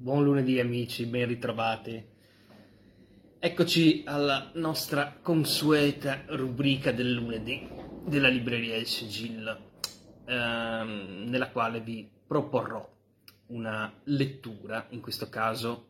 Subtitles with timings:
[0.00, 2.02] Buon lunedì amici, ben ritrovati.
[3.38, 7.68] Eccoci alla nostra consueta rubrica del lunedì
[8.06, 9.72] della libreria Il Sigillo,
[10.24, 12.90] ehm, nella quale vi proporrò
[13.48, 15.88] una lettura, in questo caso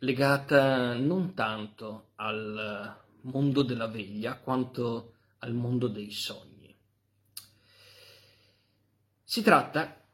[0.00, 6.76] legata non tanto al mondo della veglia quanto al mondo dei sogni.
[9.24, 10.05] Si tratta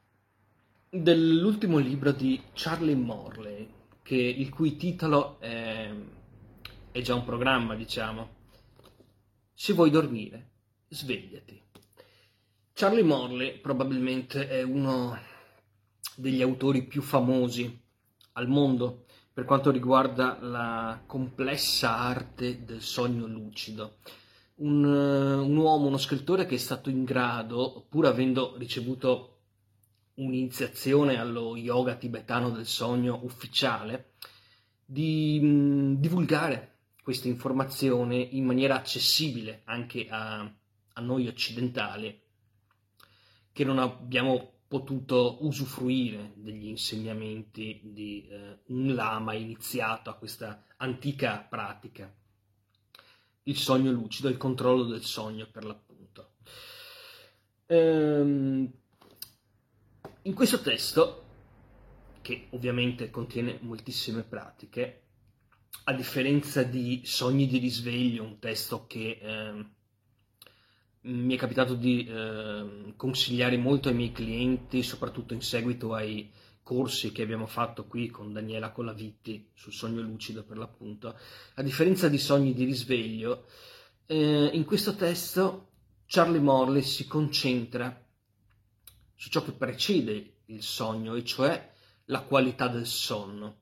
[0.95, 3.67] dell'ultimo libro di Charlie Morley,
[4.03, 5.91] che, il cui titolo è,
[6.91, 8.41] è già un programma, diciamo.
[9.53, 10.51] Se vuoi dormire,
[10.89, 11.59] svegliati.
[12.73, 15.17] Charlie Morley probabilmente è uno
[16.15, 17.81] degli autori più famosi
[18.33, 23.97] al mondo per quanto riguarda la complessa arte del sogno lucido.
[24.55, 29.32] Un, un uomo, uno scrittore che è stato in grado, pur avendo ricevuto
[30.15, 34.13] un'iniziazione allo yoga tibetano del sogno ufficiale,
[34.85, 42.21] di mh, mm, divulgare questa informazione in maniera accessibile anche a, a noi occidentali
[43.51, 51.45] che non abbiamo potuto usufruire degli insegnamenti di eh, un lama iniziato a questa antica
[51.47, 52.11] pratica.
[53.43, 56.35] Il sogno lucido, il controllo del sogno per l'appunto.
[57.67, 58.71] Ehm,
[60.23, 61.23] in questo testo,
[62.21, 65.01] che ovviamente contiene moltissime pratiche,
[65.85, 69.65] a differenza di Sogni di risveglio, un testo che eh,
[71.01, 77.11] mi è capitato di eh, consigliare molto ai miei clienti, soprattutto in seguito ai corsi
[77.11, 81.17] che abbiamo fatto qui con Daniela Colavitti sul sogno lucido per l'appunto,
[81.55, 83.45] a differenza di Sogni di risveglio,
[84.05, 85.71] eh, in questo testo
[86.05, 88.02] Charlie Morley si concentra
[89.23, 91.71] su ciò che precede il sogno, e cioè
[92.07, 93.61] la qualità del sonno.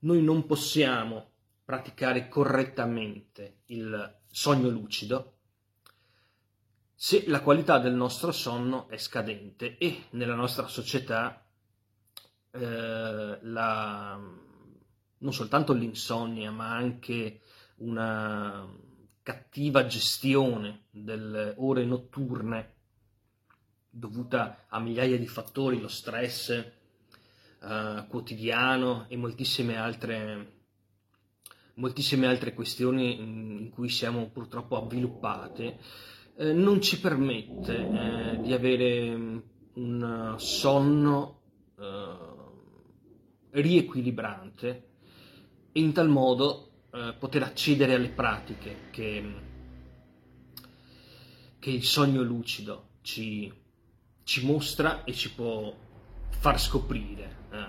[0.00, 1.30] Noi non possiamo
[1.64, 5.38] praticare correttamente il sogno lucido
[6.94, 11.42] se la qualità del nostro sonno è scadente e nella nostra società
[12.50, 14.20] eh, la,
[15.18, 17.40] non soltanto l'insonnia ma anche
[17.76, 18.68] una
[19.22, 22.77] cattiva gestione delle ore notturne
[23.98, 30.52] dovuta a migliaia di fattori, lo stress eh, quotidiano e moltissime altre,
[31.74, 35.78] moltissime altre questioni in cui siamo purtroppo avviluppate,
[36.36, 39.38] eh, non ci permette eh, di avere mm,
[39.74, 41.40] un sonno
[41.78, 42.36] eh,
[43.50, 44.86] riequilibrante
[45.72, 49.34] e in tal modo eh, poter accedere alle pratiche che,
[51.58, 53.52] che il sogno lucido ci,
[54.28, 55.74] ci mostra e ci può
[56.28, 57.64] far scoprire eh,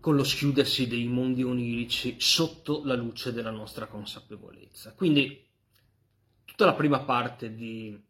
[0.00, 4.94] con lo schiudersi dei mondi onirici sotto la luce della nostra consapevolezza.
[4.94, 5.46] Quindi
[6.46, 8.02] tutta la prima parte di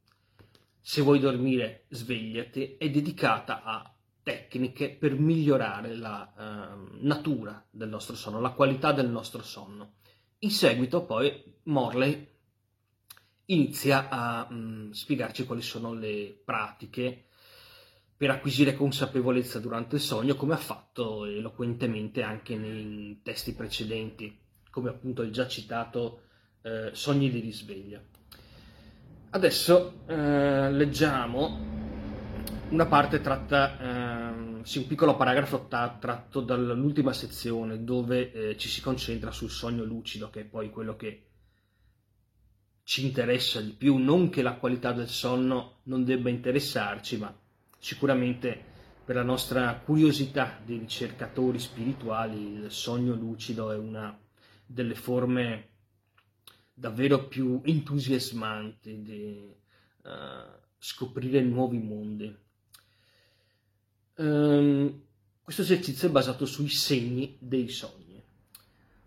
[0.82, 3.92] Se vuoi dormire, svegliati è dedicata a
[4.22, 9.94] tecniche per migliorare la eh, natura del nostro sonno, la qualità del nostro sonno.
[10.38, 12.29] In seguito poi Morley
[13.52, 17.26] inizia a mh, mm, spiegarci quali sono le pratiche
[18.16, 24.38] per acquisire consapevolezza durante il sogno, come ha fatto eloquentemente anche nei testi precedenti,
[24.70, 26.24] come appunto il già citato
[26.62, 28.02] eh, Sogni di risveglia.
[29.30, 31.58] Adesso eh, leggiamo
[32.68, 38.82] una parte tratta, eh, sì, un piccolo paragrafo tratto dall'ultima sezione dove eh, ci si
[38.82, 41.29] concentra sul sogno lucido, che è poi quello che
[42.90, 47.32] ci interessa di più, non che la qualità del sonno non debba interessarci, ma
[47.78, 48.64] sicuramente
[49.04, 54.18] per la nostra curiosità di ricercatori spirituali il sogno lucido è una
[54.66, 55.68] delle forme
[56.74, 59.54] davvero più entusiasmanti di
[60.02, 60.10] uh,
[60.76, 62.36] scoprire nuovi mondi.
[64.16, 65.02] Um,
[65.40, 68.20] questo esercizio è basato sui segni dei sogni.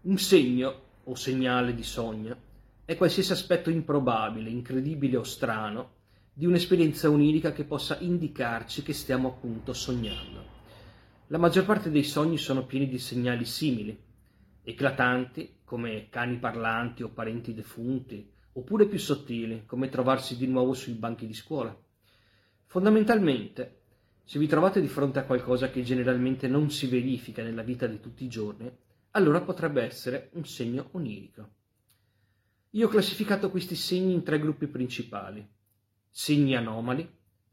[0.03, 2.51] Un segno o segnale di sogno
[2.85, 6.01] è qualsiasi aspetto improbabile, incredibile o strano
[6.33, 10.51] di un'esperienza onirica che possa indicarci che stiamo appunto sognando.
[11.27, 13.97] La maggior parte dei sogni sono pieni di segnali simili,
[14.63, 20.94] eclatanti come cani parlanti o parenti defunti, oppure più sottili come trovarsi di nuovo sui
[20.94, 21.75] banchi di scuola.
[22.65, 23.81] Fondamentalmente,
[24.25, 28.00] se vi trovate di fronte a qualcosa che generalmente non si verifica nella vita di
[28.00, 28.69] tutti i giorni,
[29.12, 31.50] allora potrebbe essere un segno onirico.
[32.75, 35.47] Io ho classificato questi segni in tre gruppi principali.
[36.09, 37.07] Segni anomali,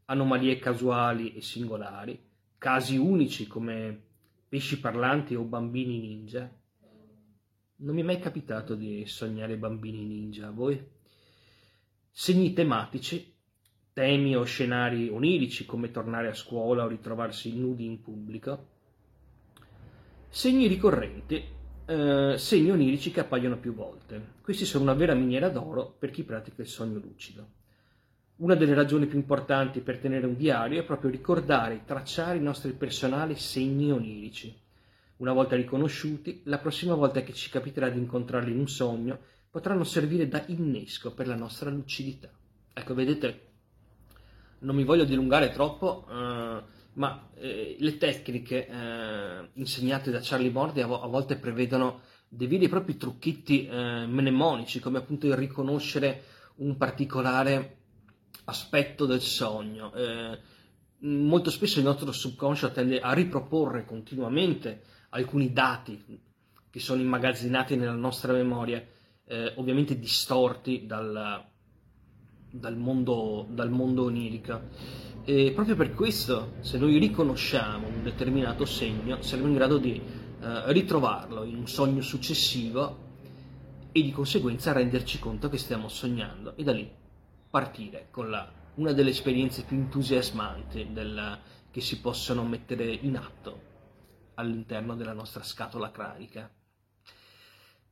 [0.05, 2.19] anomalie casuali e singolari,
[2.57, 4.01] casi unici come
[4.49, 6.51] pesci parlanti o bambini ninja,
[7.83, 10.83] non mi è mai capitato di sognare bambini ninja, a voi?
[12.09, 13.31] Segni tematici,
[13.93, 18.69] temi o scenari onirici come tornare a scuola o ritrovarsi nudi in pubblico.
[20.29, 21.43] Segni ricorrenti,
[21.91, 24.35] eh, segni onirici che appaiono più volte.
[24.41, 27.59] Questi sono una vera miniera d'oro per chi pratica il sogno lucido.
[28.37, 32.41] Una delle ragioni più importanti per tenere un diario è proprio ricordare e tracciare i
[32.41, 34.57] nostri personali segni onirici.
[35.17, 39.19] Una volta riconosciuti, la prossima volta che ci capiterà di incontrarli in un sogno,
[39.51, 42.29] potranno servire da innesco per la nostra lucidità.
[42.73, 43.49] Ecco, vedete,
[44.59, 50.81] non mi voglio dilungare troppo, eh, ma eh, le tecniche eh, insegnate da Charlie Mordi
[50.81, 56.23] a, a, volte prevedono dei veri e propri trucchetti eh, mnemonici, come appunto il riconoscere
[56.55, 57.77] un particolare
[58.45, 59.93] aspetto del sogno.
[59.93, 60.39] Eh,
[60.99, 66.21] molto spesso il nostro subconscio tende a riproporre continuamente alcuni dati
[66.69, 68.85] che sono immagazzinati nella nostra memoria,
[69.25, 71.50] eh, ovviamente distorti dal,
[72.51, 74.59] dal, mondo, dal mondo onirico.
[75.23, 80.73] E proprio per questo, se noi riconosciamo un determinato segno, saremo in grado di eh,
[80.73, 83.09] ritrovarlo in un sogno successivo
[83.91, 86.89] e di conseguenza renderci conto che stiamo sognando e da lì
[87.49, 91.37] partire con la, una delle esperienze più entusiasmanti del,
[91.69, 93.69] che si possono mettere in atto
[94.35, 96.49] all'interno della nostra scatola cranica.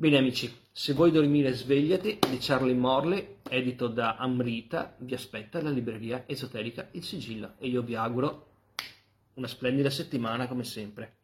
[0.02, 5.72] Bene amici, se vuoi dormire svegliati di Charlie Morley, edito da Amrita, vi aspetta la
[5.72, 8.48] libreria esoterica Il Sigillo e io vi auguro
[9.34, 11.18] una splendida settimana come sempre.